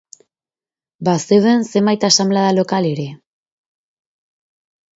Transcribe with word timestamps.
Bazeuden 1.09 1.65
zenbait 1.75 2.07
asanblada 2.11 2.57
lokal 2.61 2.89
ere. 2.95 3.07